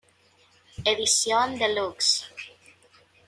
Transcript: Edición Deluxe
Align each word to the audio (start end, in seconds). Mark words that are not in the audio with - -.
Edición 0.83 1.59
Deluxe 1.59 2.25